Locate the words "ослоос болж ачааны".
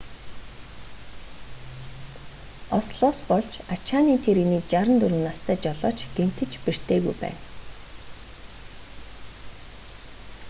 2.79-4.15